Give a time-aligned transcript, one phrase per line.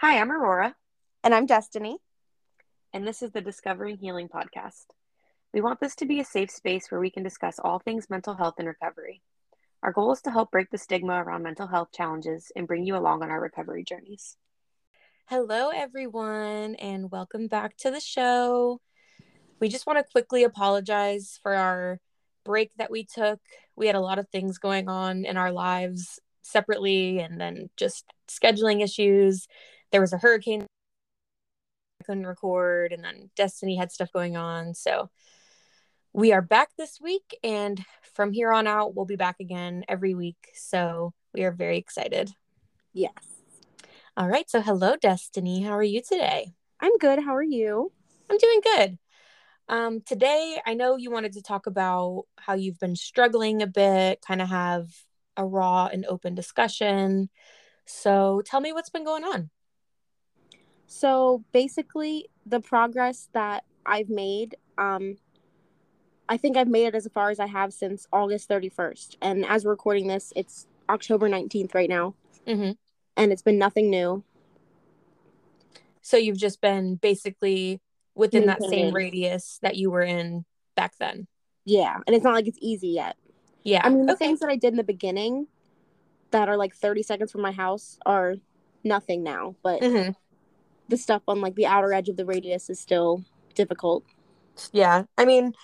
[0.00, 0.76] Hi, I'm Aurora,
[1.22, 1.98] And I'm Destiny.
[2.94, 4.86] and this is the Discovering Healing podcast.
[5.52, 8.32] We want this to be a safe space where we can discuss all things mental
[8.32, 9.20] health and recovery.
[9.82, 12.96] Our goal is to help break the stigma around mental health challenges and bring you
[12.96, 14.38] along on our recovery journeys.
[15.26, 18.80] Hello, everyone, and welcome back to the show.
[19.60, 22.00] We just want to quickly apologize for our
[22.46, 23.38] break that we took.
[23.76, 28.06] We had a lot of things going on in our lives separately, and then just
[28.28, 29.46] scheduling issues.
[29.92, 30.66] There was a hurricane
[32.00, 34.74] I couldn't record, and then Destiny had stuff going on.
[34.74, 35.10] So
[36.12, 40.14] we are back this week, and from here on out, we'll be back again every
[40.14, 40.48] week.
[40.54, 42.32] So we are very excited.
[42.92, 43.12] Yes.
[44.16, 44.50] All right.
[44.50, 45.62] So, hello, Destiny.
[45.62, 46.52] How are you today?
[46.80, 47.22] I'm good.
[47.22, 47.92] How are you?
[48.28, 48.98] I'm doing good.
[49.68, 54.20] Um, today, I know you wanted to talk about how you've been struggling a bit,
[54.20, 54.88] kind of have
[55.36, 57.30] a raw and open discussion.
[57.86, 59.50] So, tell me what's been going on.
[61.00, 65.18] So basically, the progress that I've made, um,
[66.28, 69.16] I think I've made it as far as I have since August 31st.
[69.22, 72.14] And as we're recording this, it's October 19th right now,
[72.44, 72.72] hmm
[73.16, 74.24] and it's been nothing new.
[76.02, 77.80] So, you've just been basically
[78.16, 81.28] within that same radius that you were in back then.
[81.64, 81.98] Yeah.
[82.04, 83.16] And it's not like it's easy yet.
[83.62, 83.82] Yeah.
[83.84, 84.26] I mean, the okay.
[84.26, 85.46] things that I did in the beginning
[86.32, 88.34] that are like 30 seconds from my house are
[88.82, 90.16] nothing now, but Mhm.
[90.90, 93.24] The stuff on like the outer edge of the radius is still
[93.54, 94.04] difficult.
[94.72, 95.04] Yeah.
[95.16, 95.54] I mean,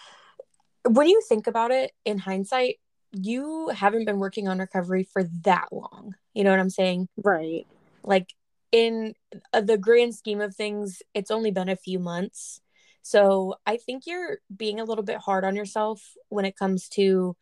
[0.88, 2.76] when you think about it in hindsight,
[3.12, 6.14] you haven't been working on recovery for that long.
[6.34, 7.08] You know what I'm saying?
[7.16, 7.66] Right.
[8.02, 8.32] like
[8.72, 9.14] in
[9.52, 12.60] uh, the grand scheme of things it's only been a few months
[13.02, 17.36] so i think you're being a little bit hard on yourself when it comes to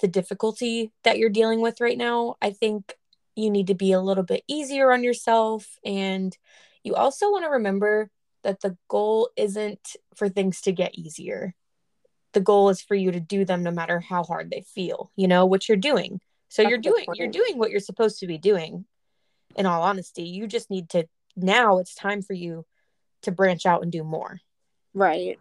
[0.00, 2.94] the difficulty that you're dealing with right now i think
[3.36, 6.36] you need to be a little bit easier on yourself and
[6.84, 8.10] you also want to remember
[8.42, 11.54] that the goal isn't for things to get easier.
[12.32, 15.28] The goal is for you to do them no matter how hard they feel you
[15.28, 16.20] know what you're doing.
[16.48, 18.84] So That's you're doing you're doing what you're supposed to be doing
[19.56, 20.24] in all honesty.
[20.24, 21.06] You just need to
[21.36, 22.64] now it's time for you
[23.22, 24.40] to branch out and do more.
[24.94, 25.38] Right.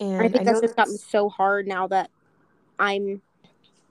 [0.00, 2.10] and I think know that's just gotten so hard now that
[2.78, 3.20] I'm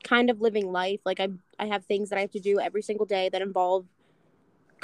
[0.03, 0.99] kind of living life.
[1.05, 1.29] Like I
[1.59, 3.85] I have things that I have to do every single day that involve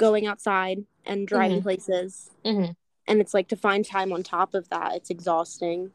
[0.00, 2.30] going outside and driving places.
[2.44, 2.74] Mhm.
[3.06, 5.92] And it's like to find time on top of that, it's exhausting.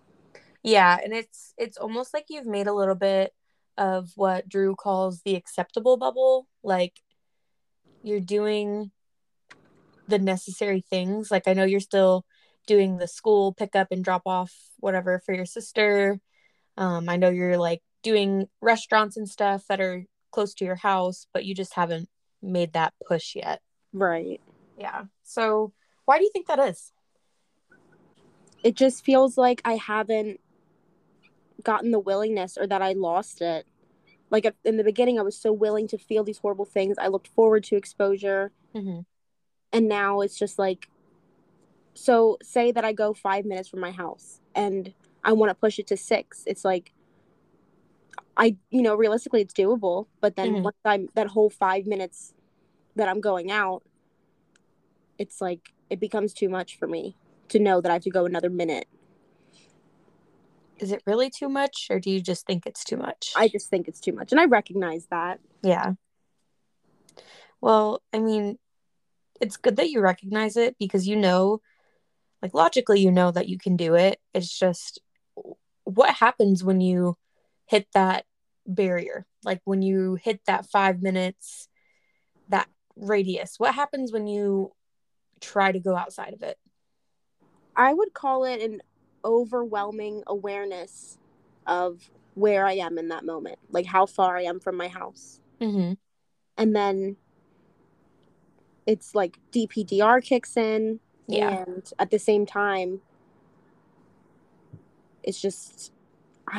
[0.67, 3.33] yeah and it's it's almost like you've made a little bit
[3.77, 6.93] of what Drew calls the acceptable bubble like
[8.01, 8.89] you're doing
[10.07, 12.25] the necessary things like i know you're still
[12.67, 16.19] doing the school pickup and drop off whatever for your sister
[16.77, 21.27] um, i know you're like doing restaurants and stuff that are close to your house
[21.33, 22.09] but you just haven't
[22.41, 23.61] made that push yet
[23.95, 24.41] Right.
[24.77, 25.71] yeah so
[26.05, 26.91] why do you think that is
[28.63, 30.39] It just feels like I haven't
[31.63, 33.65] gotten the willingness or that I lost it.
[34.31, 36.97] Like in the beginning I was so willing to feel these horrible things.
[36.97, 38.51] I looked forward to exposure.
[38.75, 38.99] mm-hmm.
[39.71, 40.89] and now it's just like
[41.93, 45.79] so say that i go five minutes from my house and i want to push
[45.79, 46.91] it to six it's like
[48.37, 50.63] i you know realistically it's doable but then Mhm.
[50.63, 52.33] once i'm that whole five minutes
[52.95, 53.83] that i'm going out
[55.17, 57.15] it's like it becomes too much for me
[57.49, 58.87] to know that i have to go another minute
[60.77, 63.69] is it really too much or do you just think it's too much i just
[63.69, 65.93] think it's too much and i recognize that Yeah.
[67.61, 68.59] Well, I mean,
[69.41, 71.61] it's good that you recognize it because you know,
[72.41, 74.19] like logically, you know that you can do it.
[74.35, 74.99] It's just
[75.83, 77.17] what happens when you
[77.65, 78.25] hit that
[78.67, 81.67] barrier, like when you hit that five minutes,
[82.49, 83.55] that radius.
[83.59, 84.71] What happens when you
[85.41, 86.57] try to go outside of it?
[87.77, 88.81] i would call it an
[89.25, 91.17] overwhelming awareness
[91.67, 95.41] of where i am in that moment like how far i am from my house
[95.59, 95.93] Mm-hmm.
[96.57, 97.17] and then
[98.87, 101.65] it's like DPDR kicks in, Yeah.
[101.65, 103.01] and at the same time,
[105.23, 105.91] it's just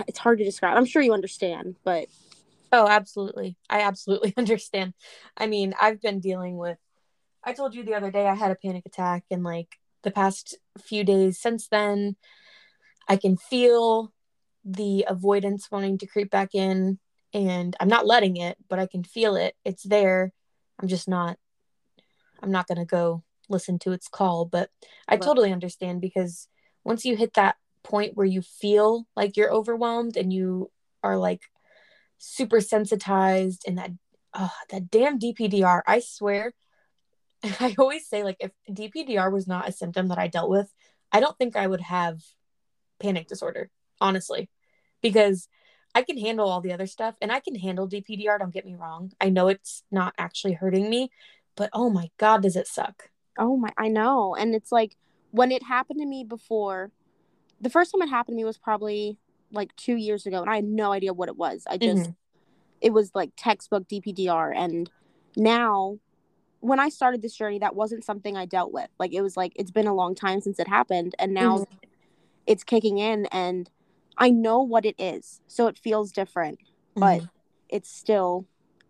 [0.09, 0.77] it's hard to describe.
[0.77, 2.09] I'm sure you understand, but
[2.73, 3.57] Oh, absolutely.
[3.71, 4.95] I absolutely understand.
[5.37, 6.79] I mean, I've been dealing with
[7.45, 10.59] I told you the other day I had a panic attack and like the past
[10.79, 12.17] few days since then
[13.09, 14.13] I can feel
[14.65, 16.99] the avoidance wanting to creep back in
[17.33, 19.55] and I'm not letting it, but I can feel it.
[19.65, 20.33] It's there.
[20.81, 21.39] I'm just not
[22.43, 24.71] I'm not going to go listen to its call, but
[25.09, 26.49] I totally understand because
[26.85, 30.71] once you hit that point where you feel like you're overwhelmed and you
[31.03, 31.43] are like
[32.19, 33.91] super sensitized and that
[34.35, 36.53] oh, that damn DPDR, I swear
[37.61, 40.73] I always say like if DPDR was not a symptom that I dealt with,
[41.13, 42.21] I don't think I would have
[43.01, 43.71] panic disorder,
[44.01, 44.51] honestly.
[45.03, 45.49] Because
[45.95, 48.75] I can handle all the other stuff and I can handle DPDR, don't get me
[48.75, 49.13] wrong.
[49.21, 51.11] I know it's not actually hurting me,
[51.57, 53.11] but oh my god, does it suck.
[53.39, 54.35] Oh my I know.
[54.35, 54.97] And it's like
[55.31, 56.91] when it happened to me before,
[57.61, 59.19] the first time it happened to me was probably
[59.53, 61.65] like 2 years ago and I had no idea what it was.
[61.69, 62.13] I just mm-hmm.
[62.81, 64.91] it was like textbook DPDR and
[65.37, 65.99] now
[66.61, 68.89] when I started this journey, that wasn't something I dealt with.
[68.99, 71.75] Like it was like it's been a long time since it happened, and now mm-hmm.
[72.47, 73.71] it's kicking in, and
[74.19, 77.01] I know what it is, so it feels different, mm-hmm.
[77.01, 77.29] but
[77.69, 78.47] it's still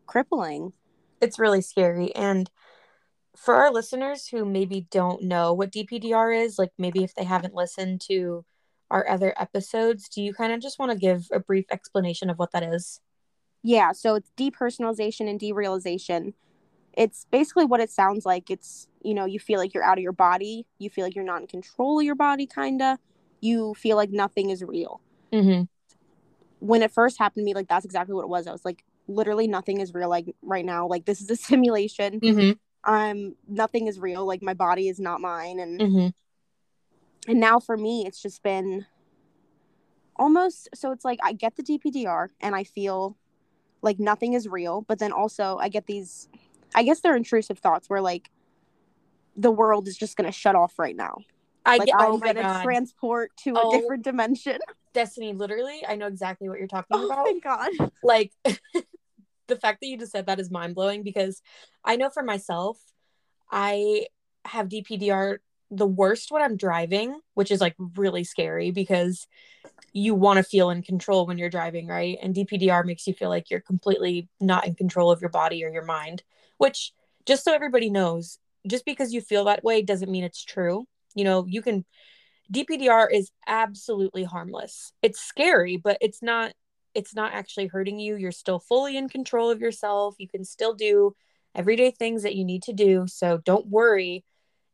[0.07, 0.73] crippling.
[1.21, 2.49] It's really scary, and
[3.37, 7.55] for our listeners who maybe don't know what DPDR is, like maybe if they haven't
[7.55, 8.45] listened to
[8.91, 12.39] our other episodes, do you kind of just want to give a brief explanation of
[12.39, 13.01] what that is?
[13.63, 16.35] Yeah, so it's depersonalization and derealization
[16.97, 18.51] it's basically what it sounds like.
[18.51, 20.67] It's, you know, you feel like you're out of your body.
[20.79, 22.99] You feel like you're not in control of your body, kind of.
[23.41, 25.01] You feel like nothing is real.
[25.33, 25.65] Mm-hmm.
[26.61, 28.47] When it first happened to me, like, that's exactly what it was.
[28.47, 30.87] I was like, literally nothing is real, like, right now.
[30.87, 32.19] Like, this is a simulation.
[32.19, 32.91] Mm-hmm.
[32.91, 34.25] Um, nothing is real.
[34.25, 35.61] Like, my body is not mine.
[35.61, 36.09] And, mm-hmm.
[37.27, 38.87] And now for me, it's just been
[40.17, 43.17] almost so it's like I get the DPDR and I feel
[43.83, 46.29] like nothing is real, but then also I get these
[46.75, 48.31] I guess they're intrusive thoughts where like
[49.37, 51.19] the world is just gonna shut off right now.
[51.65, 52.63] I like get, I'm oh gonna God.
[52.63, 54.59] transport to oh, a different dimension.
[54.95, 57.27] Destiny, literally, I know exactly what you're talking oh, about.
[57.27, 57.71] Thank God.
[58.03, 58.33] Like
[59.47, 61.43] the fact that you just said that is mind blowing because
[61.85, 62.79] I know for myself,
[63.51, 64.07] I
[64.45, 65.39] have DPDR
[65.71, 69.27] the worst when I'm driving, which is like really scary because
[69.93, 72.19] you want to feel in control when you're driving, right?
[72.23, 75.71] And DPDR makes you feel like you're completely not in control of your body or
[75.71, 76.23] your mind
[76.59, 76.93] which
[77.27, 80.87] just so everybody knows, just because you feel that way doesn't mean it's true.
[81.15, 81.85] You know, you can
[82.53, 84.93] DPDR is absolutely harmless.
[85.03, 86.53] It's scary, but it's not
[86.95, 88.17] it's not actually hurting you.
[88.17, 90.15] You're still fully in control of yourself.
[90.19, 91.15] You can still do
[91.55, 93.07] everyday things that you need to do.
[93.07, 94.25] So don't worry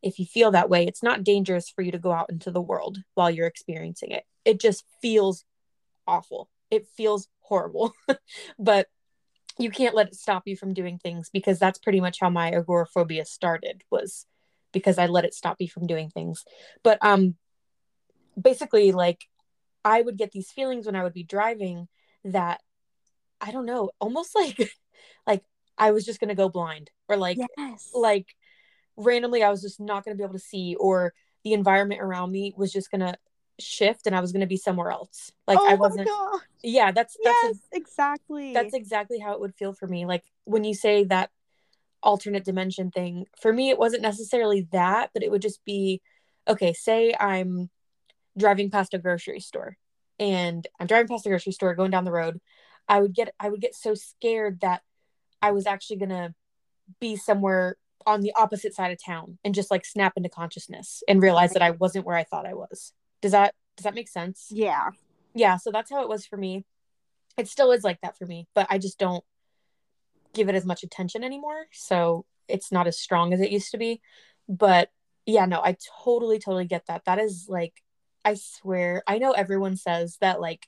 [0.03, 0.85] if you feel that way.
[0.87, 4.25] It's not dangerous for you to go out into the world while you're experiencing it.
[4.45, 5.45] It just feels
[6.07, 6.49] awful.
[6.71, 7.93] It feels horrible.
[8.59, 8.89] but
[9.59, 12.51] you can't let it stop you from doing things because that's pretty much how my
[12.53, 14.27] agoraphobia started was
[14.73, 16.45] because I let it stop me from doing things.
[16.83, 17.37] But um
[18.41, 19.27] basically like
[19.85, 21.89] I would get these feelings when I would be driving
[22.25, 22.61] that
[23.41, 24.71] I don't know, almost like
[25.27, 25.45] like
[25.77, 27.91] I was just going to go blind or like yes.
[27.95, 28.27] like
[28.97, 32.31] randomly I was just not going to be able to see or the environment around
[32.31, 33.17] me was just going to
[33.59, 35.31] shift and I was going to be somewhere else.
[35.47, 36.09] Like oh I wasn't.
[36.63, 38.53] Yeah, that's that's yes, a, exactly.
[38.53, 40.07] That's exactly how it would feel for me.
[40.07, 41.31] Like when you say that
[42.03, 46.01] alternate dimension thing, for me it wasn't necessarily that, but it would just be
[46.49, 47.71] okay, say I'm
[48.37, 49.77] driving past a grocery store
[50.19, 52.41] and I'm driving past the grocery store going down the road.
[52.89, 54.83] I would get I would get so scared that
[55.41, 56.35] I was actually going to
[57.01, 61.23] be somewhere on the opposite side of town and just like snap into consciousness and
[61.23, 62.93] realize that I wasn't where I thought I was.
[63.21, 64.49] Does that does that make sense?
[64.51, 64.91] Yeah.
[65.35, 66.65] Yeah, so that's how it was for me.
[67.39, 69.25] It still is like that for me, but I just don't
[70.35, 71.67] give it as much attention anymore.
[71.73, 74.01] So it's not as strong as it used to be.
[74.49, 74.91] But
[75.25, 77.05] yeah, no, I totally, totally get that.
[77.07, 77.75] That is like,
[78.25, 80.67] I swear, I know everyone says that like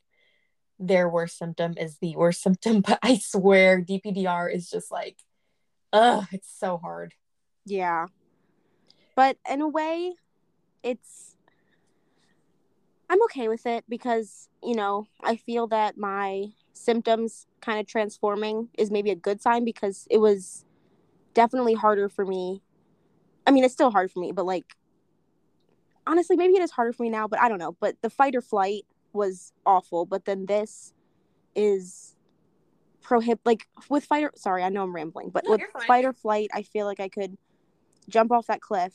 [0.78, 5.18] their worst symptom is the worst symptom, but I swear DPDR is just like,
[5.92, 7.14] ugh, it's so hard.
[7.64, 8.06] Yeah.
[9.14, 10.14] But in a way,
[10.82, 11.36] it's
[13.08, 18.70] I'm okay with it because, you know, I feel that my symptoms kind of transforming
[18.76, 20.64] is maybe a good sign because it was
[21.32, 22.62] definitely harder for me.
[23.46, 24.76] I mean, it's still hard for me, but like,
[26.06, 27.76] honestly, maybe it is harder for me now, but I don't know.
[27.78, 30.06] But the fight or flight was awful.
[30.06, 30.92] But then this
[31.54, 32.16] is
[33.00, 36.12] prohibit, like, with fight or, sorry, I know I'm rambling, but no, with fight or
[36.12, 37.36] flight, I feel like I could
[38.08, 38.92] jump off that cliff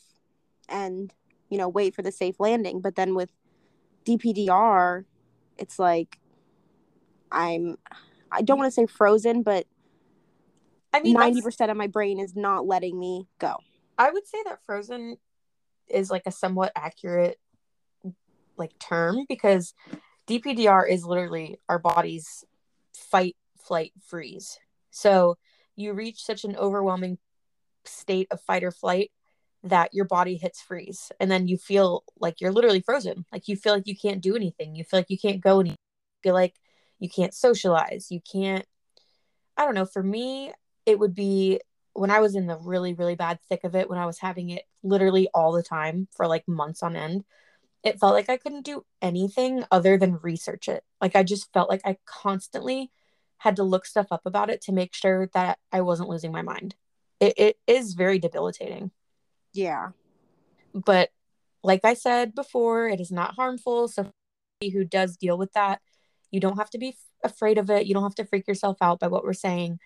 [0.68, 1.14] and,
[1.50, 2.82] you know, wait for the safe landing.
[2.82, 3.32] But then with
[4.06, 5.06] DPDR,
[5.58, 6.20] it's like
[7.32, 7.78] I'm
[8.32, 9.66] I don't want to say frozen, but
[10.94, 13.58] I mean ninety percent of my brain is not letting me go.
[13.98, 15.18] I would say that frozen
[15.88, 17.40] is like a somewhat accurate
[18.58, 19.74] like term because
[20.28, 22.44] DPDR is literally our body's
[22.94, 24.60] fight, flight, freeze.
[24.92, 25.38] So
[25.76, 27.18] you reach such an overwhelming
[27.90, 29.12] state of fight or flight
[29.64, 31.12] that your body hits freeze.
[31.20, 33.26] And then you feel like you're literally frozen.
[33.32, 34.76] Like you feel like you can't do anything.
[34.76, 35.76] You feel like you can't go any
[36.24, 36.56] feel like
[37.00, 38.08] you can't socialize.
[38.10, 38.66] You can't
[39.58, 39.86] i don't know.
[39.86, 40.54] For me
[40.86, 41.60] it would be
[41.94, 44.52] when I was in the really, really bad thick of it, when I was having
[44.52, 47.26] it literally all the time for like months on end,
[47.84, 50.84] it felt like I couldn't do anything other than research it.
[51.02, 52.92] Like I just felt like I constantly
[53.38, 56.42] had to look stuff up about it to make sure that I wasn't losing my
[56.42, 56.76] mind.
[57.20, 58.92] It, it is very debilitating.
[59.54, 59.90] Yeah.
[60.74, 61.10] But
[61.64, 63.88] like I said before, it is not harmful.
[63.88, 64.12] So
[64.62, 65.82] who does deal with that,
[66.32, 67.86] you don't have to be afraid of it.
[67.86, 69.80] You don't have to freak yourself out by what we're saying.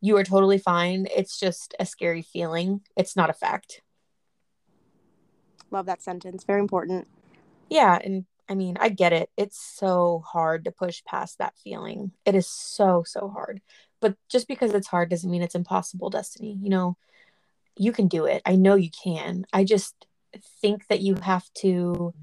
[0.00, 1.06] You are totally fine.
[1.14, 2.82] It's just a scary feeling.
[2.96, 3.82] It's not a fact.
[5.70, 6.44] Love that sentence.
[6.44, 7.08] Very important.
[7.68, 9.30] Yeah, and I mean, I get it.
[9.36, 12.12] It's so hard to push past that feeling.
[12.24, 13.60] It is so, so hard.
[14.00, 16.58] But just because it's hard doesn't mean it's impossible, Destiny.
[16.60, 16.96] You know,
[17.76, 18.42] you can do it.
[18.44, 19.44] I know you can.
[19.52, 20.06] I just
[20.60, 22.14] think that you have to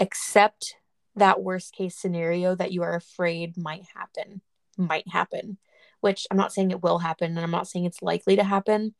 [0.00, 0.76] accept
[1.16, 4.40] that worst case scenario that you are afraid might happen,
[4.76, 5.58] might happen,
[6.00, 8.94] which I'm not saying it will happen and I'm not saying it's likely to happen.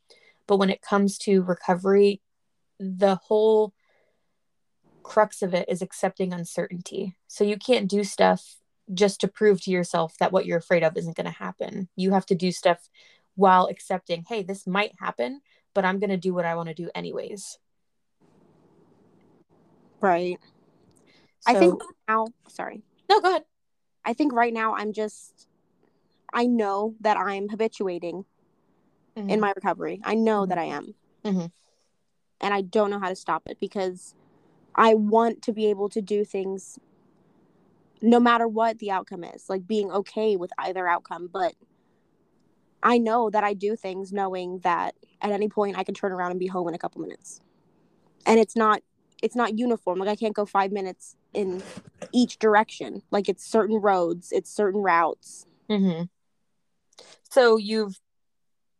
[0.46, 2.20] But when it comes to recovery,
[2.78, 3.72] the whole
[5.02, 7.16] crux of it is accepting uncertainty.
[7.26, 8.56] So you can't do stuff
[8.94, 11.88] just to prove to yourself that what you're afraid of isn't going to happen.
[11.96, 12.88] You have to do stuff
[13.34, 15.40] while accepting, hey, this might happen,
[15.74, 17.58] but I'm going to do what I want to do anyways.
[20.00, 20.38] Right.
[21.40, 22.82] So, I think now, sorry.
[23.08, 23.44] No, go ahead.
[24.04, 25.46] I think right now I'm just,
[26.32, 28.24] I know that I'm habituating
[29.16, 29.30] mm-hmm.
[29.30, 30.00] in my recovery.
[30.04, 30.48] I know mm-hmm.
[30.50, 30.94] that I am.
[31.24, 31.46] Mm-hmm.
[32.40, 34.14] And I don't know how to stop it because
[34.74, 36.78] I want to be able to do things
[38.02, 41.28] no matter what the outcome is, like being okay with either outcome.
[41.32, 41.54] But
[42.82, 46.32] I know that I do things knowing that at any point I can turn around
[46.32, 47.40] and be home in a couple minutes.
[48.26, 48.82] And it's not
[49.22, 50.00] it's not uniform.
[50.00, 51.62] Like I can't go five minutes in
[52.10, 53.02] each direction.
[53.12, 55.46] Like it's certain roads, it's certain routes.
[55.70, 56.04] Mm-hmm.
[57.30, 57.98] So you've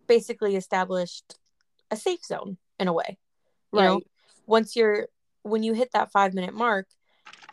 [0.09, 1.39] basically established
[1.91, 3.19] a safe zone in a way.
[3.73, 3.87] You right.
[3.87, 4.01] know,
[4.47, 5.07] once you're
[5.43, 6.89] when you hit that five minute mark,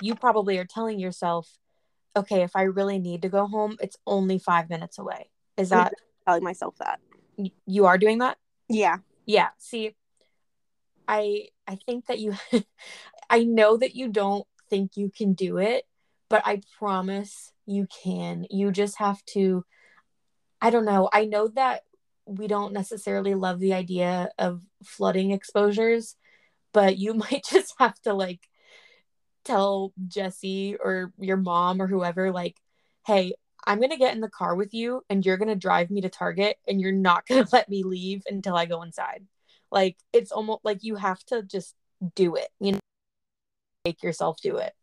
[0.01, 1.57] you probably are telling yourself,
[2.15, 5.29] okay, if I really need to go home, it's only five minutes away.
[5.57, 5.93] Is that
[6.25, 6.99] telling myself that?
[7.65, 8.37] You are doing that?
[8.67, 8.97] Yeah.
[9.25, 9.49] Yeah.
[9.57, 9.95] See,
[11.07, 12.35] I I think that you
[13.29, 15.85] I know that you don't think you can do it,
[16.29, 18.45] but I promise you can.
[18.49, 19.65] You just have to
[20.61, 21.09] I don't know.
[21.13, 21.83] I know that
[22.25, 26.15] we don't necessarily love the idea of flooding exposures,
[26.73, 28.48] but you might just have to like
[29.43, 32.57] tell Jesse or your mom or whoever, like,
[33.05, 33.33] hey,
[33.65, 36.01] I'm going to get in the car with you and you're going to drive me
[36.01, 39.25] to Target and you're not going to let me leave until I go inside.
[39.71, 41.75] Like, it's almost like you have to just
[42.15, 42.79] do it, you know,
[43.85, 44.73] make yourself do it.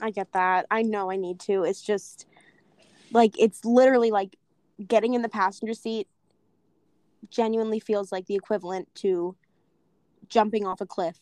[0.00, 0.66] I get that.
[0.70, 1.64] I know I need to.
[1.64, 2.26] It's just
[3.12, 4.36] like, it's literally like
[4.86, 6.08] getting in the passenger seat
[7.28, 9.36] genuinely feels like the equivalent to
[10.28, 11.18] jumping off a cliff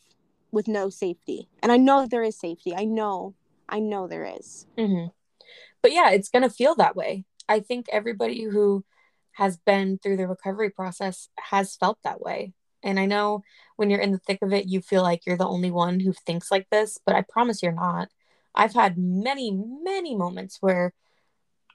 [0.51, 1.47] with no safety.
[1.61, 2.73] And I know there is safety.
[2.75, 3.35] I know,
[3.67, 4.65] I know there is.
[4.77, 5.07] Mm-hmm.
[5.81, 7.25] But yeah, it's going to feel that way.
[7.47, 8.83] I think everybody who
[9.33, 12.53] has been through the recovery process has felt that way.
[12.83, 13.43] And I know
[13.75, 16.13] when you're in the thick of it, you feel like you're the only one who
[16.13, 18.09] thinks like this, but I promise you're not.
[18.55, 20.93] I've had many, many moments where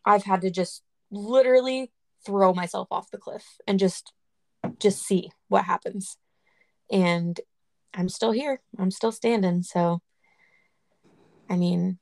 [0.04, 1.92] I've had to just literally
[2.24, 4.12] throw myself off the cliff and just
[4.78, 6.16] just see what happens
[6.90, 7.38] and
[7.94, 8.60] I'm still here.
[8.78, 9.62] I'm still standing.
[9.62, 10.00] So,
[11.48, 11.98] I mean,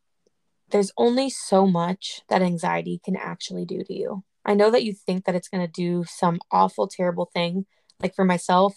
[0.71, 4.25] there's only so much that anxiety can actually do to you.
[4.45, 7.67] I know that you think that it's going to do some awful, terrible thing.
[8.01, 8.75] Like for myself,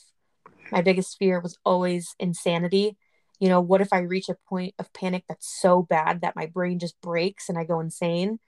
[0.72, 2.98] my biggest fear was always insanity.
[3.39, 6.45] You know, what if I reach a point of panic that's so bad that my
[6.45, 8.39] brain just breaks and I go insane?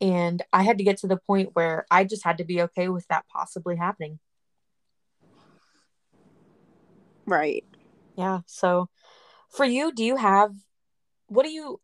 [0.00, 2.88] And I had to get to the point where I just had to be okay
[2.88, 4.18] with that possibly happening.
[7.26, 7.64] Right.
[8.16, 8.40] Yeah.
[8.46, 8.88] So
[9.48, 10.52] for you, do you have
[11.26, 11.80] what do you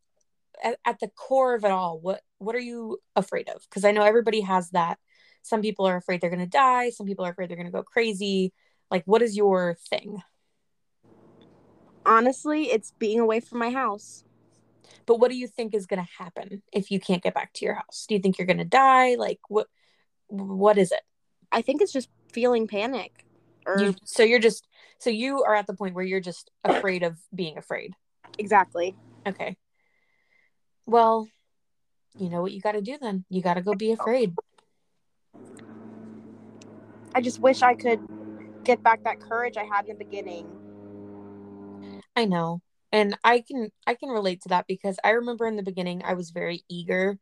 [0.62, 3.62] at, at the core of it all, what what are you afraid of?
[3.68, 4.98] Because I know everybody has that.
[5.42, 8.52] Some people are afraid they're gonna die, some people are afraid they're gonna go crazy.
[8.90, 10.22] Like what is your thing?
[12.04, 14.24] Honestly, it's being away from my house.
[15.06, 17.74] But what do you think is gonna happen if you can't get back to your
[17.74, 18.06] house?
[18.08, 19.14] Do you think you're gonna die?
[19.14, 19.68] Like what
[20.28, 21.02] what is it?
[21.52, 23.25] I think it's just feeling panic.
[23.66, 24.66] Or you, so you're just
[24.98, 27.92] so you are at the point where you're just afraid of being afraid.
[28.38, 28.96] Exactly.
[29.26, 29.56] Okay.
[30.86, 31.28] Well,
[32.18, 33.24] you know what you got to do then?
[33.28, 34.34] You got to go be afraid.
[37.14, 38.00] I just wish I could
[38.64, 40.46] get back that courage I had in the beginning.
[42.14, 42.60] I know.
[42.92, 46.14] And I can I can relate to that because I remember in the beginning I
[46.14, 47.18] was very eager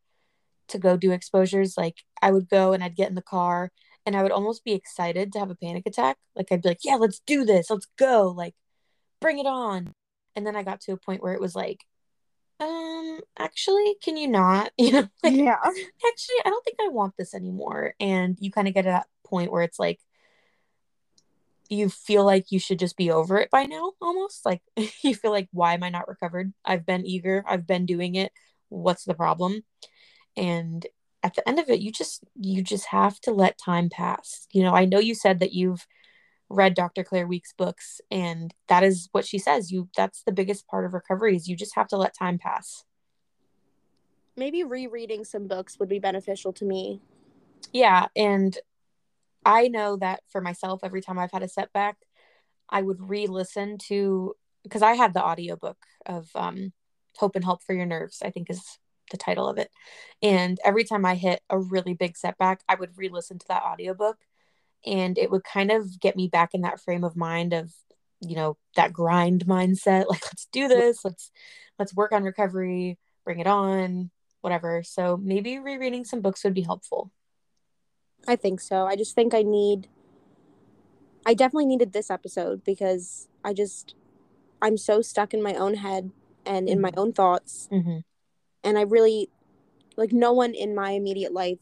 [0.69, 3.71] to go do exposures like I would go and I'd get in the car
[4.07, 6.17] and I would almost be excited to have a panic attack.
[6.37, 7.71] Like I'd be like, "Yeah, let's do this.
[7.71, 8.33] Let's go.
[8.37, 8.55] Like
[9.21, 9.93] bring it on."
[10.37, 11.85] And then I got to a point where it was like,
[12.61, 14.73] um, actually, can you not?
[14.79, 15.57] You know, like, yeah.
[15.65, 17.95] actually, I don't think I want this anymore.
[18.01, 20.01] And you kind of get to that point where it's like
[21.69, 24.45] you feel like you should just be over it by now, almost.
[24.45, 24.63] Like
[25.03, 26.53] you feel like, why am I not recovered?
[26.65, 28.33] I've been eager, I've been doing it.
[28.69, 29.63] What's the problem?
[30.37, 30.87] And
[31.25, 34.47] at the end of it, you just you just have to let time pass.
[34.53, 35.87] You know, I know you said that you've
[36.51, 37.03] read Dr.
[37.03, 39.73] Claire Weekes' books and that is what she says.
[39.73, 42.85] You that's the biggest part of recovery is you just have to let time pass.
[44.37, 47.01] Maybe rereading some books would be beneficial to me.
[47.73, 48.57] Yeah, and
[49.47, 51.97] I know that for myself every time I've had a setback,
[52.69, 56.75] I would re-listen to because I had the audiobook of um
[57.17, 58.79] Hope and Help for Your Nerves, I think is
[59.11, 59.71] the title of it.
[60.23, 64.19] And every time I hit a really big setback, I would re-listen to that audiobook
[64.87, 67.73] and it would kind of get me back in that frame of mind of
[68.21, 71.31] you know that grind mindset like let's do this let's
[71.79, 76.63] let's work on recovery bring it on whatever so maybe rereading some books would be
[76.63, 77.11] helpful
[78.29, 79.89] i think so i just think i need
[81.27, 83.95] i definitely needed this episode because i just
[84.61, 86.11] i'm so stuck in my own head
[86.47, 86.83] and in mm-hmm.
[86.83, 87.99] my own thoughts mm-hmm.
[88.65, 89.29] And i really
[89.97, 91.59] like no one in my immediate life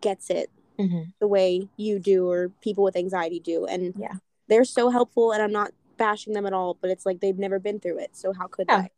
[0.00, 1.02] gets it mm-hmm.
[1.20, 3.66] the way you do or people with anxiety do.
[3.66, 4.14] And yeah,
[4.48, 7.58] they're so helpful and I'm not bashing them at all, but it's like they've never
[7.58, 8.16] been through it.
[8.16, 8.82] So how could yeah.
[8.82, 8.90] they?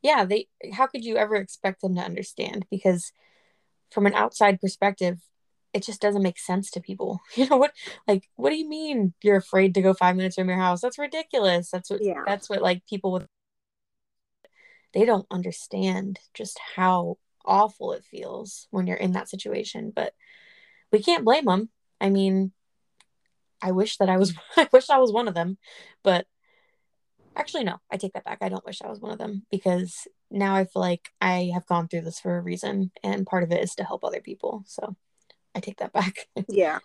[0.00, 2.66] Yeah, they how could you ever expect them to understand?
[2.70, 3.12] Because
[3.90, 5.18] from an outside perspective,
[5.74, 7.20] it just doesn't make sense to people.
[7.34, 7.72] You know what
[8.06, 10.80] like what do you mean you're afraid to go five minutes from your house?
[10.80, 11.70] That's ridiculous.
[11.70, 12.22] That's what yeah.
[12.26, 13.26] that's what like people with
[14.94, 19.92] they don't understand just how awful it feels when you're in that situation.
[19.94, 20.14] But
[20.92, 21.70] we can't blame them.
[22.00, 22.52] I mean,
[23.62, 25.58] I wish that I was I wish I was one of them,
[26.02, 26.26] but
[27.36, 28.38] actually no, I take that back.
[28.40, 31.66] I don't wish I was one of them because now I feel like I have
[31.66, 34.64] gone through this for a reason and part of it is to help other people.
[34.66, 34.96] So
[35.54, 36.28] I take that back.
[36.48, 36.78] yeah.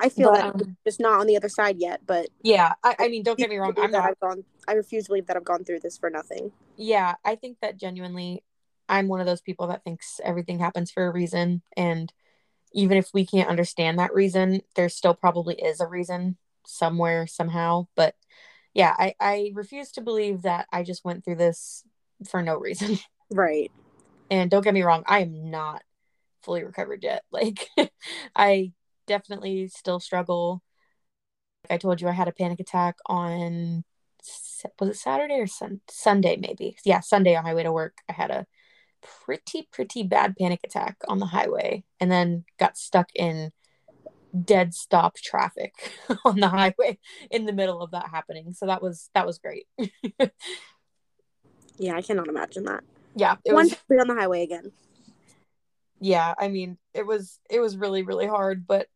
[0.00, 2.96] I feel but, that um, just not on the other side yet, but yeah, I,
[2.98, 3.74] I mean, don't get me wrong.
[3.78, 4.04] I'm not.
[4.04, 4.44] I've gone.
[4.66, 6.52] I refuse to believe that I've gone through this for nothing.
[6.76, 8.42] Yeah, I think that genuinely,
[8.88, 12.12] I'm one of those people that thinks everything happens for a reason, and
[12.72, 17.86] even if we can't understand that reason, there still probably is a reason somewhere, somehow.
[17.94, 18.14] But
[18.74, 21.84] yeah, I, I refuse to believe that I just went through this
[22.28, 22.98] for no reason.
[23.34, 23.72] Right.
[24.30, 25.82] And don't get me wrong, I am not
[26.42, 27.24] fully recovered yet.
[27.32, 27.66] Like,
[28.36, 28.72] I
[29.06, 30.62] definitely still struggle.
[31.64, 33.84] Like I told you, I had a panic attack on
[34.78, 36.76] was it Saturday or sun- Sunday maybe?
[36.84, 37.94] Yeah, Sunday on my way to work.
[38.08, 38.46] I had a
[39.02, 43.52] pretty pretty bad panic attack on the highway and then got stuck in
[44.44, 45.74] dead stop traffic
[46.24, 46.98] on the highway
[47.30, 49.66] in the middle of that happening so that was that was great
[51.78, 52.82] yeah i cannot imagine that
[53.14, 54.72] yeah it One was on the highway again
[56.00, 58.86] yeah i mean it was it was really really hard but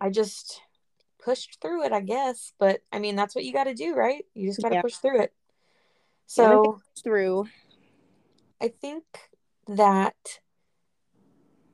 [0.00, 0.60] i just
[1.22, 4.24] pushed through it i guess but i mean that's what you got to do right
[4.34, 4.82] you just got to yeah.
[4.82, 5.32] push through it
[6.26, 7.46] so through
[8.60, 9.04] I think
[9.68, 10.16] that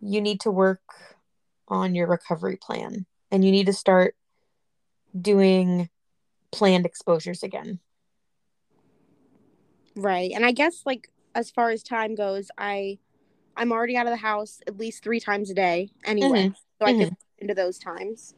[0.00, 0.82] you need to work
[1.68, 4.14] on your recovery plan and you need to start
[5.18, 5.88] doing
[6.52, 7.78] planned exposures again.
[9.96, 10.32] Right.
[10.34, 12.98] And I guess like as far as time goes, I
[13.56, 16.48] I'm already out of the house at least 3 times a day anyway.
[16.48, 16.54] Mm-hmm.
[16.80, 17.00] So I mm-hmm.
[17.00, 18.34] can into those times.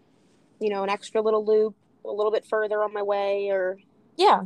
[0.60, 3.78] You know, an extra little loop a little bit further on my way or
[4.16, 4.42] yeah.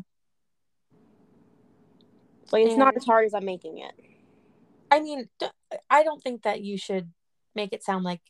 [2.53, 2.79] Like it's and...
[2.79, 3.93] not as hard as I'm making it.
[4.91, 5.29] I mean,
[5.89, 7.11] I don't think that you should
[7.55, 8.21] make it sound like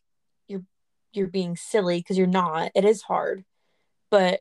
[0.46, 0.64] you're
[1.12, 2.70] you're being silly because you're not.
[2.74, 3.44] It is hard,
[4.10, 4.40] but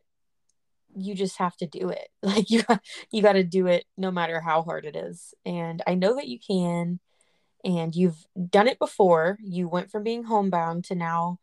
[0.95, 2.09] you just have to do it.
[2.21, 2.63] Like you
[3.11, 5.33] you got to do it no matter how hard it is.
[5.45, 6.99] And I know that you can
[7.63, 9.37] and you've done it before.
[9.41, 11.39] You went from being homebound to now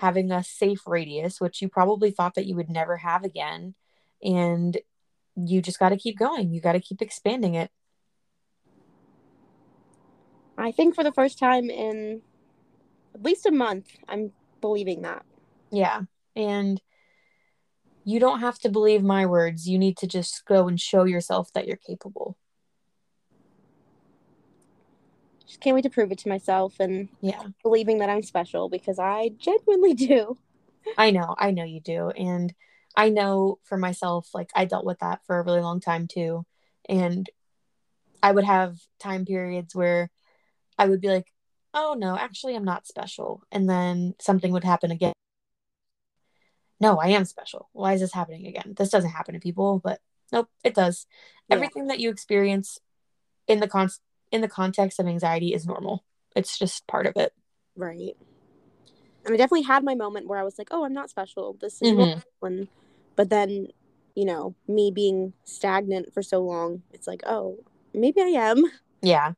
[0.00, 3.74] having a safe radius, which you probably thought that you would never have again.
[4.22, 4.78] And
[5.36, 6.52] you just got to keep going.
[6.52, 7.70] You got to keep expanding it.
[10.56, 12.22] I think for the first time in
[13.14, 15.24] at least a month, I'm believing that.
[15.70, 16.02] Yeah.
[16.34, 16.80] And
[18.04, 19.68] you don't have to believe my words.
[19.68, 22.36] You need to just go and show yourself that you're capable.
[25.50, 29.00] Just can't wait to prove it to myself and yeah, believing that I'm special because
[29.00, 30.38] I genuinely do.
[30.96, 32.10] I know, I know you do.
[32.10, 32.54] And
[32.94, 36.46] I know for myself, like I dealt with that for a really long time too.
[36.88, 37.28] And
[38.22, 40.08] I would have time periods where
[40.78, 41.26] I would be like,
[41.74, 43.42] oh no, actually, I'm not special.
[43.50, 45.14] And then something would happen again.
[46.78, 47.70] no, I am special.
[47.72, 48.74] Why is this happening again?
[48.76, 49.98] This doesn't happen to people, but
[50.30, 51.08] nope, it does.
[51.48, 51.56] Yeah.
[51.56, 52.78] Everything that you experience
[53.48, 53.88] in the con
[54.30, 56.04] in the context of anxiety is normal.
[56.36, 57.32] It's just part of it.
[57.76, 58.16] Right.
[59.24, 61.56] And I definitely had my moment where I was like, "Oh, I'm not special.
[61.60, 61.96] This is Mhm.
[61.96, 62.68] normal." And,
[63.16, 63.68] but then,
[64.14, 67.58] you know, me being stagnant for so long, it's like, "Oh,
[67.92, 68.64] maybe I am."
[69.02, 69.32] Yeah.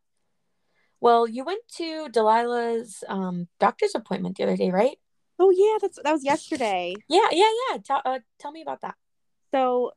[1.00, 4.98] Well, you went to Delilah's um, doctor's appointment the other day, right?
[5.38, 6.94] Oh yeah, that's that was yesterday.
[7.08, 7.78] Yeah, yeah, yeah.
[7.78, 8.94] Tell, uh, tell me about that.
[9.50, 9.92] So,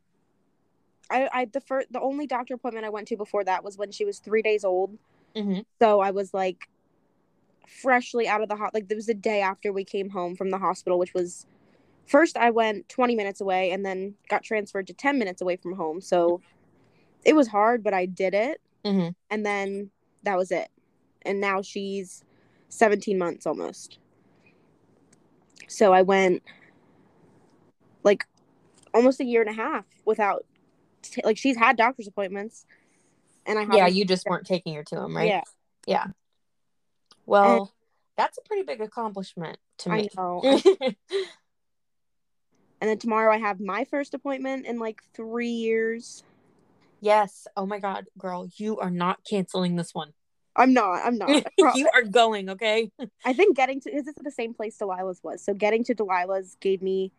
[1.10, 3.92] I I the first the only doctor appointment I went to before that was when
[3.92, 4.98] she was three days old.
[5.36, 5.62] Mm-hmm.
[5.80, 6.70] So I was like
[7.68, 10.52] freshly out of the hot like there was the day after we came home from
[10.52, 11.46] the hospital, which was
[12.06, 15.74] first I went 20 minutes away and then got transferred to 10 minutes away from
[15.74, 16.02] home.
[16.02, 16.42] So
[17.24, 18.62] it was hard, but I did it.
[18.84, 19.10] Mm-hmm.
[19.30, 19.90] And then
[20.24, 20.70] that was it.
[21.24, 22.24] And now she's
[22.70, 23.98] 17 months almost.
[25.68, 26.44] So I went
[28.04, 28.26] like
[28.94, 30.46] almost a year and a half without
[31.10, 32.66] t- like she's had doctor's appointments
[33.46, 35.28] and I Yeah, you just weren't taking her to him, right?
[35.28, 35.42] Yeah.
[35.88, 36.06] yeah.
[37.26, 37.74] Well,
[38.18, 40.10] that's a pretty big accomplishment to I me.
[40.16, 40.42] know.
[40.82, 40.96] and
[42.82, 46.24] then tomorrow I have my first appointment in like 3 years.
[47.02, 47.48] yes.
[47.56, 50.14] Oh my God, girl, you are not canceling this one.
[50.56, 51.06] I'm not.
[51.06, 51.46] I'm not.
[51.76, 52.92] You are going, okay?
[53.26, 55.44] I think getting to because it's the same place Delilah's was.
[55.44, 57.12] So getting to Delilah's gave me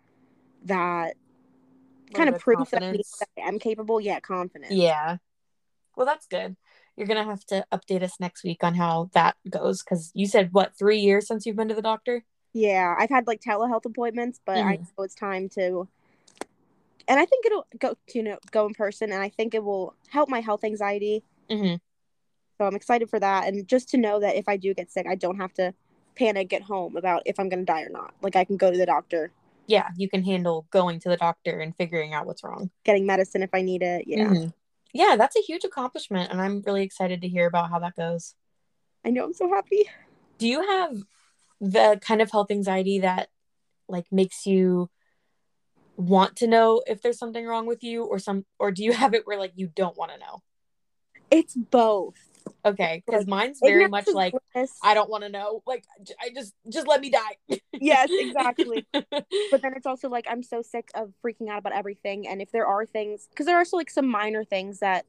[0.64, 1.16] that
[2.14, 3.18] kind of proof that I, need, confidence.
[3.20, 4.00] that I am capable.
[4.00, 4.72] Yeah, confidence.
[4.72, 5.16] Yeah.
[5.96, 6.56] Well, that's good.
[6.96, 10.52] You're gonna have to update us next week on how that goes because you said
[10.52, 12.24] what three years since you've been to the doctor.
[12.52, 14.80] Yeah, I've had like telehealth appointments, but I Mhm.
[14.96, 15.88] know it's time to.
[17.08, 19.62] And I think it'll go to you know go in person, and I think it
[19.62, 21.22] will help my health anxiety.
[21.50, 21.76] Mm-hmm.
[22.58, 25.06] So I'm excited for that, and just to know that if I do get sick,
[25.06, 25.74] I don't have to
[26.16, 28.14] panic at home about if I'm gonna die or not.
[28.22, 29.30] Like I can go to the doctor,
[29.66, 32.70] Yeah, you can handle going to the doctor and figuring out what's wrong.
[32.84, 34.04] getting medicine if I need it.
[34.06, 34.52] Yeah, Mhm.
[34.92, 38.34] Yeah, that's a huge accomplishment, and I'm really excited to hear about how that goes.
[39.04, 39.24] I know.
[39.24, 39.88] I'm so happy.
[40.38, 40.96] Do you have
[41.60, 43.28] the kind of health anxiety that
[43.88, 44.90] like makes you
[45.96, 49.14] want to know if there's something wrong with you or some or do you have
[49.14, 50.42] it where like you don't want to know?
[51.30, 52.14] It's both.
[52.64, 54.72] Okay, Like, mine's very much like bliss.
[54.82, 55.62] I don't want to know.
[55.66, 57.60] Like j- I just just let me die.
[57.72, 58.86] Yes, exactly.
[58.92, 62.26] but then it's also like I'm so sick of freaking out about everything.
[62.26, 65.06] And if there are things, because there are also like some minor things that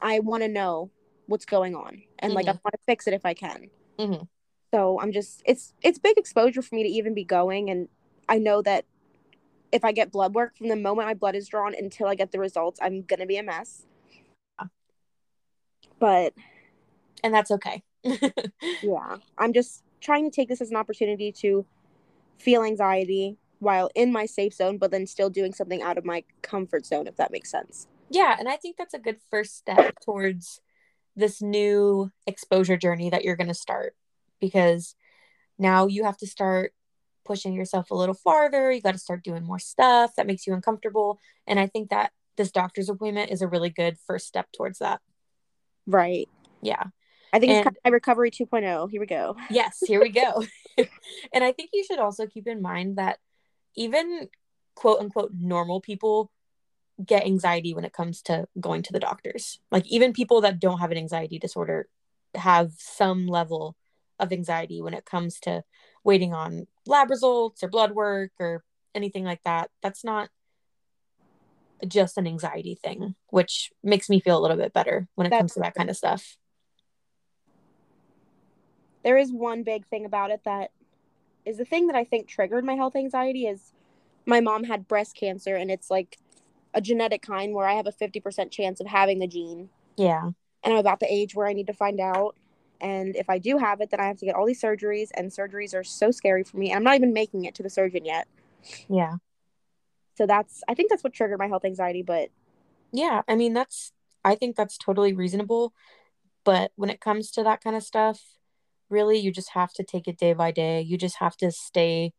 [0.00, 0.90] I want to know
[1.26, 3.70] what's going on, and like I want to fix it if I can.
[3.98, 4.28] Mhm.
[4.74, 7.88] So I'm just it's it's big exposure for me to even be going, and
[8.28, 8.84] I know that
[9.72, 12.32] if I get blood work from the moment my blood is drawn until I get
[12.32, 13.86] the results, I'm gonna be a mess.
[15.98, 16.34] But
[17.22, 17.82] and that's okay.
[18.82, 21.66] yeah, I'm just trying to take this as an opportunity to
[22.38, 26.22] feel anxiety while in my safe zone, but then still doing something out of my
[26.42, 27.86] comfort zone, if that makes sense.
[28.10, 30.60] yeah, and I think that's a good first step towards
[31.16, 33.96] this new exposure journey that you're going to start
[34.38, 34.94] because
[35.58, 36.72] now you have to start
[37.24, 38.70] pushing yourself a little farther.
[38.70, 41.18] You got to start doing more stuff that makes you uncomfortable.
[41.46, 45.00] And I think that this doctor's appointment is a really good first step towards that.
[45.86, 46.28] Right.
[46.62, 46.82] Yeah.
[47.32, 48.90] I think it's And- kind of recovery 2.0.
[48.90, 49.36] Here we go.
[49.50, 50.44] Yes, here we go.
[50.78, 53.18] and I think you should also keep in mind that
[53.76, 54.28] even
[54.74, 56.30] quote unquote normal people
[57.04, 59.58] get anxiety when it comes to going to the doctors.
[59.70, 61.88] Like even people that don't have an anxiety disorder
[62.34, 63.76] have some level
[64.18, 65.62] of anxiety when it comes to
[66.04, 69.70] waiting on lab results or blood work or anything like that.
[69.82, 70.30] That's not
[71.86, 75.40] just an anxiety thing, which makes me feel a little bit better when it That's
[75.40, 76.36] comes to that kind of stuff.
[79.04, 80.70] There is one big thing about it that
[81.44, 83.72] is the thing that I think triggered my health anxiety is
[84.26, 86.18] my mom had breast cancer and it's like
[86.74, 89.70] a genetic kind where I have a 50% chance of having the gene.
[89.96, 90.30] Yeah.
[90.62, 92.36] And I'm about the age where I need to find out.
[92.80, 95.30] And if I do have it, then I have to get all these surgeries, and
[95.30, 96.70] surgeries are so scary for me.
[96.70, 98.28] And I'm not even making it to the surgeon yet.
[98.88, 99.14] Yeah.
[100.16, 102.02] So that's, I think that's what triggered my health anxiety.
[102.02, 102.30] But
[102.92, 103.92] Yeah, I mean that's
[104.24, 105.72] I think that's totally reasonable,
[106.44, 108.20] but when it comes to that kind of stuff,
[108.88, 110.80] really you just have to take it day by day.
[110.80, 112.12] You just have to stay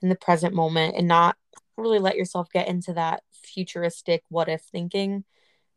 [0.00, 1.36] in the present moment and not
[1.76, 5.24] really let yourself get into that futuristic what if thinking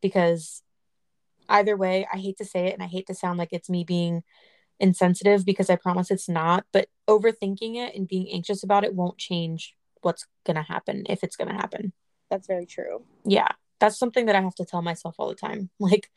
[0.01, 0.63] because
[1.49, 3.83] either way, I hate to say it and I hate to sound like it's me
[3.83, 4.23] being
[4.79, 9.17] insensitive because I promise it's not, but overthinking it and being anxious about it won't
[9.17, 11.91] change what's going to happen if it's going to happen
[12.29, 13.03] that's very true.
[13.25, 16.09] yeah that's something that i have to tell myself all the time like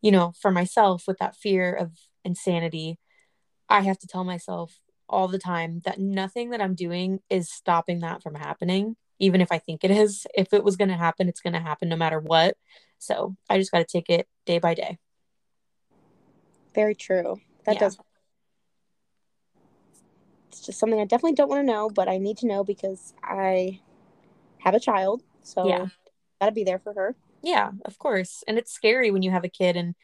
[0.00, 1.92] you know for myself with that fear of
[2.24, 2.98] insanity
[3.68, 8.00] i have to tell myself all the time that nothing that i'm doing is stopping
[8.00, 10.26] that from happening even if I think it is.
[10.34, 12.56] If it was going to happen, it's going to happen no matter what.
[12.98, 14.98] So I just got to take it day by day.
[16.74, 17.40] Very true.
[17.64, 17.80] That Yeah.
[17.80, 17.98] does.
[20.54, 23.12] It's just something I definitely don't want to know, but I need to know because
[23.24, 23.80] I
[24.58, 25.88] have a child, so Yeah.
[26.40, 27.16] gotta be there for her.
[27.42, 28.44] Yeah, of course.
[28.46, 29.96] And it's scary when you have a kid and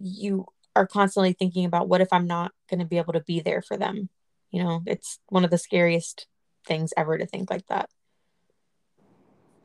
[0.00, 3.40] you are constantly thinking about what if I'm not going to be able to be
[3.40, 4.08] there for them.
[4.52, 6.28] You know, it's one of the scariest
[6.64, 7.90] things ever to think like that.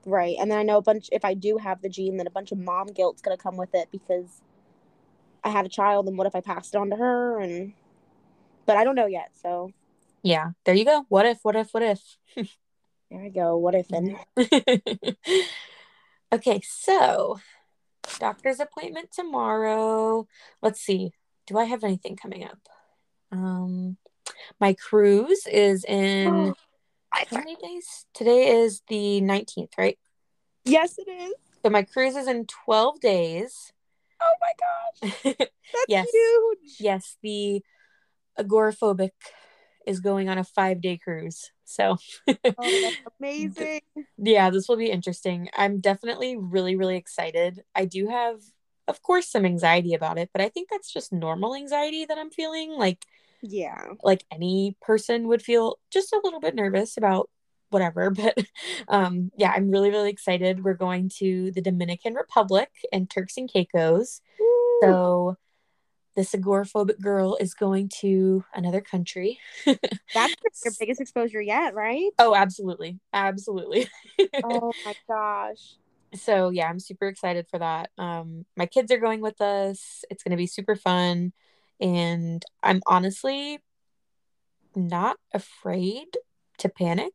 [0.07, 0.37] Right.
[0.39, 2.51] And then I know a bunch if I do have the gene, then a bunch
[2.51, 4.41] of mom guilt's gonna come with it because
[5.43, 7.73] I had a child and what if I passed it on to her and
[8.65, 9.71] but I don't know yet, so
[10.25, 11.05] Yeah, there you go.
[11.07, 12.01] What if, what if, what if?
[13.11, 13.57] there I go.
[13.57, 14.17] What if and
[16.33, 17.39] okay, so
[18.17, 20.25] doctor's appointment tomorrow.
[20.63, 21.11] Let's see.
[21.45, 22.57] Do I have anything coming up?
[23.31, 23.97] Um
[24.59, 26.55] my cruise is in
[27.13, 28.07] I how many days?
[28.15, 29.99] Today is the 19th, right?
[30.63, 31.35] Yes it is.
[31.63, 33.71] So my cruise is in 12 days.
[34.19, 35.13] Oh my gosh.
[35.37, 36.07] That's Yes.
[36.11, 36.77] huge.
[36.79, 37.61] yes, the
[38.39, 39.11] agoraphobic
[39.87, 41.51] is going on a 5-day cruise.
[41.63, 41.97] So
[42.57, 43.81] Oh, that's amazing.
[44.17, 45.49] yeah, this will be interesting.
[45.55, 47.63] I'm definitely really, really excited.
[47.75, 48.41] I do have,
[48.87, 52.29] of course, some anxiety about it, but I think that's just normal anxiety that I'm
[52.31, 52.71] feeling.
[52.71, 53.05] Like,
[53.41, 53.93] Yeah.
[54.03, 57.29] like any person would feel just a little bit nervous about
[57.69, 58.11] whatever.
[58.15, 58.37] But
[58.87, 60.63] um, yeah, I'm really, really excited.
[60.63, 64.21] We're going to the Dominican Republic and Turks and Caicos.
[64.39, 64.79] Woo.
[64.81, 65.37] So
[66.15, 69.37] this agoraphobic girl is going to another country.
[70.13, 72.11] That's your biggest exposure yet, right?
[72.19, 72.99] oh, absolutely.
[73.13, 73.87] Absolutely.
[74.43, 75.75] oh my gosh.
[76.13, 80.23] so yeah i'm super excited for that um my kids are going with us it's
[80.23, 81.33] going to be super fun
[81.81, 83.59] and i'm honestly
[84.75, 86.07] not afraid
[86.57, 87.13] to panic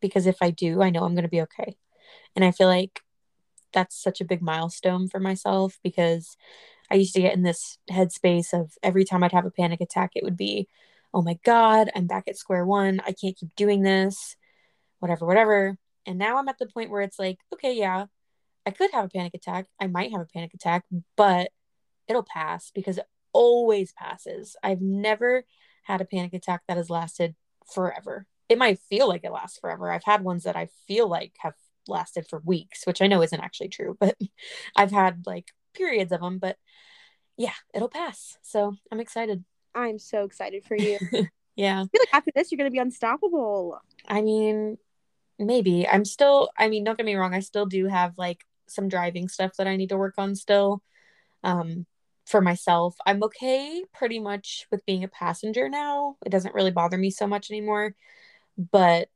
[0.00, 1.76] because if i do i know i'm going to be okay
[2.36, 3.00] and i feel like
[3.72, 6.36] that's such a big milestone for myself because
[6.90, 10.12] i used to get in this headspace of every time i'd have a panic attack
[10.14, 10.68] it would be
[11.14, 14.36] oh my god i'm back at square one i can't keep doing this
[14.98, 15.76] whatever whatever
[16.06, 18.06] and now i'm at the point where it's like okay yeah
[18.66, 19.66] I could have a panic attack.
[19.80, 20.84] I might have a panic attack,
[21.16, 21.50] but
[22.08, 24.56] it'll pass because it always passes.
[24.62, 25.44] I've never
[25.84, 27.34] had a panic attack that has lasted
[27.72, 28.26] forever.
[28.48, 29.90] It might feel like it lasts forever.
[29.90, 31.54] I've had ones that I feel like have
[31.88, 34.16] lasted for weeks, which I know isn't actually true, but
[34.76, 36.38] I've had like periods of them.
[36.38, 36.56] But
[37.36, 38.38] yeah, it'll pass.
[38.42, 39.44] So I'm excited.
[39.74, 40.98] I'm so excited for you.
[41.56, 41.80] yeah.
[41.80, 43.80] I feel like after this you're gonna be unstoppable.
[44.06, 44.78] I mean,
[45.38, 45.86] maybe.
[45.88, 49.28] I'm still, I mean, don't get me wrong, I still do have like some driving
[49.28, 50.82] stuff that I need to work on still.
[51.42, 51.86] Um,
[52.26, 56.16] for myself, I'm okay pretty much with being a passenger now.
[56.24, 57.94] It doesn't really bother me so much anymore.
[58.56, 59.08] But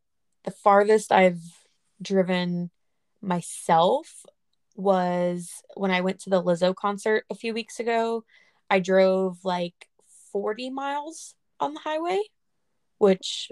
[0.45, 1.41] the farthest I've
[2.03, 2.71] driven
[3.21, 4.27] myself
[4.75, 8.25] was when I went to the Lizzo concert a few weeks ago.
[8.69, 9.89] I drove like
[10.33, 12.21] 40 miles on the highway,
[12.99, 13.51] which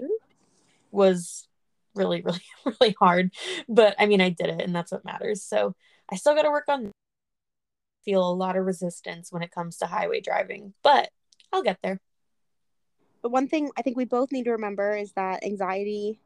[0.91, 1.47] was
[1.95, 3.31] really, really, really hard.
[3.67, 5.43] But I mean, I did it, and that's what matters.
[5.43, 5.75] So
[6.11, 6.91] I still got to work on.
[8.03, 11.09] Feel a lot of resistance when it comes to highway driving, but
[11.53, 12.01] I'll get there.
[13.21, 16.19] But one thing I think we both need to remember is that anxiety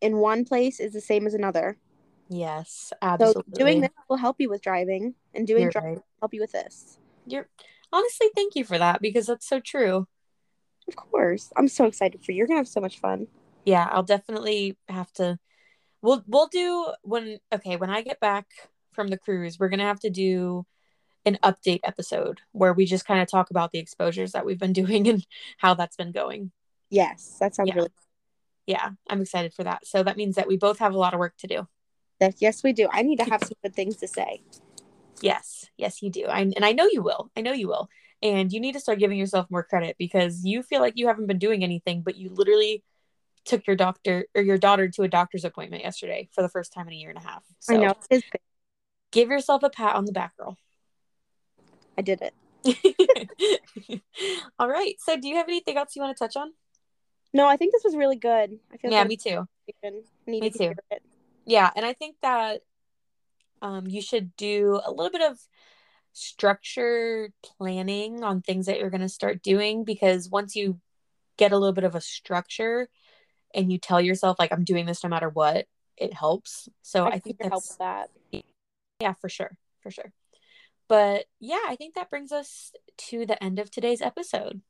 [0.00, 1.76] in one place is the same as another.
[2.32, 3.52] Yes, So absolutely.
[3.52, 5.96] doing this will help you with driving, and doing You're driving right.
[5.98, 6.98] will help you with this.
[7.26, 7.48] You're
[7.92, 10.06] honestly, thank you for that because that's so true.
[10.88, 12.38] Of course, I'm so excited for you.
[12.38, 13.26] You're gonna have so much fun.
[13.64, 15.38] Yeah, I'll definitely have to.
[16.00, 18.46] We'll we'll do when okay when I get back
[18.92, 20.66] from the cruise, we're gonna have to do
[21.24, 24.72] an update episode where we just kind of talk about the exposures that we've been
[24.82, 25.24] doing and
[25.58, 26.50] how that's been going.
[26.90, 27.74] Yes, that sounds Yeah.
[27.76, 27.90] really.
[28.66, 29.86] Yeah, I'm excited for that.
[29.86, 31.68] So that means that we both have a lot of work to do.
[32.22, 32.86] That yes, we do.
[32.92, 34.42] I need to have some good things to say.
[35.20, 36.26] Yes, yes, you do.
[36.26, 37.32] I, and I know you will.
[37.36, 37.88] I know you will.
[38.22, 41.26] And you need to start giving yourself more credit because you feel like you haven't
[41.26, 42.84] been doing anything, but you literally
[43.44, 46.86] took your doctor or your daughter to a doctor's appointment yesterday for the first time
[46.86, 47.42] in a year and a half.
[47.58, 48.40] So I know it is big.
[49.10, 50.56] give yourself a pat on the back, girl.
[51.98, 54.00] I did it.
[54.60, 54.94] All right.
[55.00, 56.52] So do you have anything else you want to touch on?
[57.34, 58.60] No, I think this was really good.
[58.72, 59.48] I feel Yeah, like me too.
[60.28, 60.74] Needed too.
[61.44, 61.62] To hear it.
[61.62, 62.60] Yeah, and I think that
[63.60, 65.38] um, you should do a little bit of
[66.12, 70.78] structured planning on things that you're going to start doing because once you
[71.36, 72.88] get a little bit of a structure
[73.54, 76.68] and you tell yourself like I'm doing this no matter what, it helps.
[76.82, 77.78] So I, I, think need to help that's with
[78.32, 78.44] that.
[79.00, 80.12] yeah, for sure, for sure.
[80.88, 82.72] But yeah, I think that brings us
[83.08, 84.60] to the end of today's episode.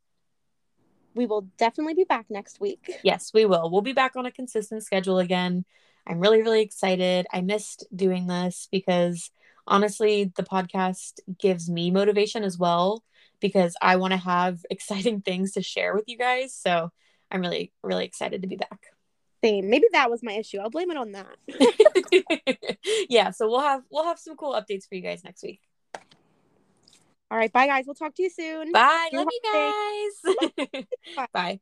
[1.14, 2.90] We will definitely be back next week.
[3.02, 3.70] Yes, we will.
[3.70, 5.64] We'll be back on a consistent schedule again.
[6.06, 7.26] I'm really, really excited.
[7.32, 9.30] I missed doing this because
[9.66, 13.02] honestly, the podcast gives me motivation as well
[13.40, 16.54] because I want to have exciting things to share with you guys.
[16.54, 16.90] So
[17.30, 18.86] I'm really, really excited to be back.
[19.44, 19.68] Same.
[19.68, 20.58] Maybe that was my issue.
[20.58, 22.76] I'll blame it on that.
[23.08, 25.60] yeah, so we'll have we'll have some cool updates for you guys next week.
[27.28, 27.84] All right, bye guys.
[27.86, 28.70] We'll talk to you soon.
[28.70, 29.08] Bye.
[29.12, 31.26] Love you guys.
[31.32, 31.50] Bye.